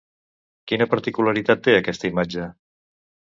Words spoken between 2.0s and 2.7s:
imatge?